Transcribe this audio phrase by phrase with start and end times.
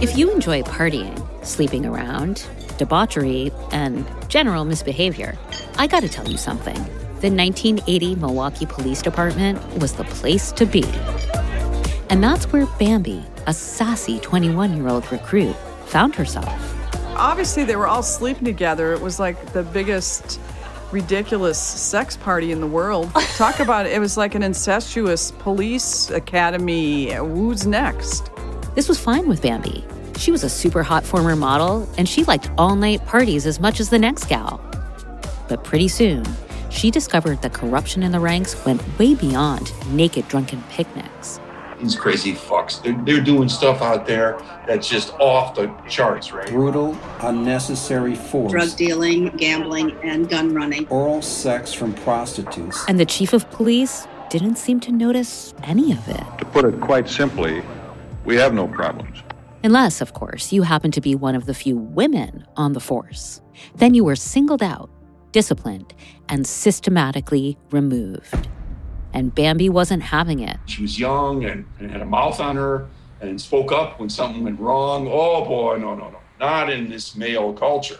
[0.00, 2.46] If you enjoy partying, sleeping around,
[2.78, 5.36] debauchery, and general misbehavior,
[5.76, 6.76] I gotta tell you something.
[7.20, 10.84] The 1980 Milwaukee Police Department was the place to be.
[12.10, 15.56] And that's where Bambi, a sassy 21 year old recruit,
[15.86, 16.46] found herself.
[17.16, 18.92] Obviously, they were all sleeping together.
[18.92, 20.38] It was like the biggest
[20.92, 23.10] ridiculous sex party in the world.
[23.36, 23.92] Talk about it.
[23.94, 27.12] It was like an incestuous police academy.
[27.14, 28.30] Who's next?
[28.74, 29.84] This was fine with Bambi.
[30.16, 33.80] She was a super hot former model, and she liked all night parties as much
[33.80, 34.60] as the next gal.
[35.48, 36.24] But pretty soon,
[36.70, 41.40] she discovered that corruption in the ranks went way beyond naked drunken picnics.
[41.80, 46.48] These crazy fucks, they're, they're doing stuff out there that's just off the charts, right?
[46.48, 48.50] Brutal, unnecessary force.
[48.50, 50.88] Drug dealing, gambling, and gun running.
[50.88, 52.84] Oral sex from prostitutes.
[52.88, 56.24] And the chief of police didn't seem to notice any of it.
[56.38, 57.62] To put it quite simply,
[58.24, 59.22] we have no problems.
[59.64, 63.40] Unless, of course, you happen to be one of the few women on the force.
[63.74, 64.88] Then you were singled out,
[65.32, 65.94] disciplined,
[66.28, 68.48] and systematically removed.
[69.12, 70.58] And Bambi wasn't having it.
[70.66, 72.86] She was young and, and had a mouth on her
[73.20, 75.08] and spoke up when something went wrong.
[75.10, 76.18] Oh boy, no, no, no.
[76.38, 77.98] Not in this male culture.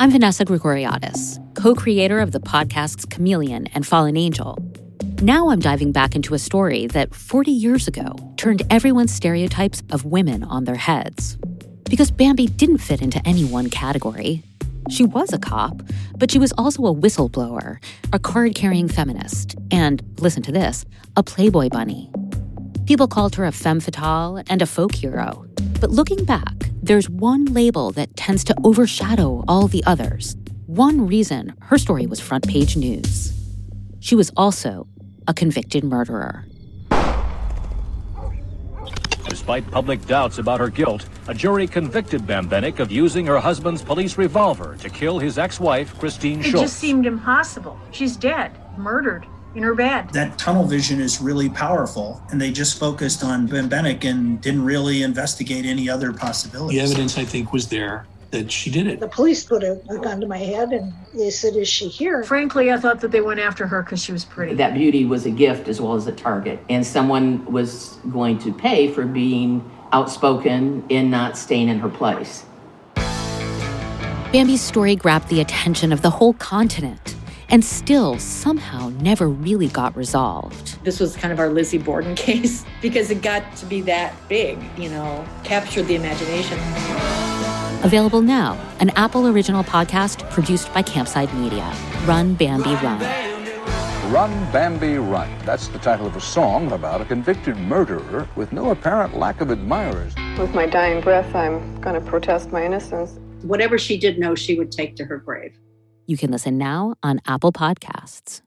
[0.00, 4.56] I'm Vanessa Grigoriadis, co creator of the podcasts Chameleon and Fallen Angel.
[5.22, 10.04] Now I'm diving back into a story that 40 years ago turned everyone's stereotypes of
[10.04, 11.36] women on their heads.
[11.90, 14.44] Because Bambi didn't fit into any one category.
[14.88, 15.82] She was a cop,
[16.16, 17.78] but she was also a whistleblower,
[18.12, 20.84] a card carrying feminist, and, listen to this,
[21.16, 22.08] a Playboy bunny.
[22.86, 25.44] People called her a femme fatale and a folk hero.
[25.80, 30.36] But looking back, there's one label that tends to overshadow all the others.
[30.66, 33.32] One reason her story was front page news.
[33.98, 34.86] She was also
[35.28, 36.44] a convicted murderer.
[39.28, 44.16] Despite public doubts about her guilt, a jury convicted Bembenek of using her husband's police
[44.16, 47.78] revolver to kill his ex-wife, Christine It just seemed impossible.
[47.92, 50.10] She's dead, murdered, in her bed.
[50.14, 55.02] That tunnel vision is really powerful, and they just focused on Bembenek and didn't really
[55.02, 56.78] investigate any other possibilities.
[56.78, 59.00] The evidence, I think, was there that she did it.
[59.00, 62.24] The police put a, a gun to my head and they said, Is she here?
[62.24, 64.54] Frankly, I thought that they went after her because she was pretty.
[64.54, 68.52] That beauty was a gift as well as a target, and someone was going to
[68.52, 72.44] pay for being outspoken in not staying in her place.
[74.32, 77.14] Bambi's story grabbed the attention of the whole continent
[77.48, 80.82] and still somehow never really got resolved.
[80.84, 84.58] This was kind of our Lizzie Borden case because it got to be that big,
[84.76, 86.58] you know, captured the imagination.
[87.84, 91.72] Available now, an Apple original podcast produced by Campside Media.
[92.06, 93.00] Run Bambi Run.
[94.12, 95.28] Run Bambi Run.
[95.44, 99.50] That's the title of a song about a convicted murderer with no apparent lack of
[99.50, 100.14] admirers.
[100.38, 103.20] With my dying breath, I'm going to protest my innocence.
[103.42, 105.54] Whatever she did know, she would take to her grave.
[106.08, 108.40] You can listen now on Apple Podcasts.